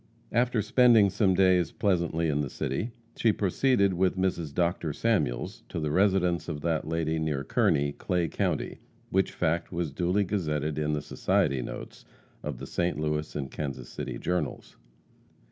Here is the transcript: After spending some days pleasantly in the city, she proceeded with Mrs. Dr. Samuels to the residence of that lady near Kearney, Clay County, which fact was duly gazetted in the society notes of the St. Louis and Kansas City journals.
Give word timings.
After 0.31 0.63
spending 0.63 1.11
some 1.11 1.35
days 1.35 1.71
pleasantly 1.71 2.27
in 2.27 2.41
the 2.41 2.49
city, 2.49 2.89
she 3.15 3.31
proceeded 3.31 3.93
with 3.93 4.17
Mrs. 4.17 4.51
Dr. 4.51 4.93
Samuels 4.93 5.61
to 5.69 5.79
the 5.79 5.91
residence 5.91 6.49
of 6.49 6.61
that 6.61 6.87
lady 6.87 7.19
near 7.19 7.43
Kearney, 7.43 7.91
Clay 7.91 8.27
County, 8.27 8.79
which 9.11 9.31
fact 9.33 9.71
was 9.71 9.91
duly 9.91 10.23
gazetted 10.23 10.79
in 10.79 10.93
the 10.93 11.03
society 11.03 11.61
notes 11.61 12.03
of 12.41 12.57
the 12.57 12.65
St. 12.65 12.99
Louis 12.99 13.35
and 13.35 13.51
Kansas 13.51 13.89
City 13.89 14.17
journals. 14.17 14.75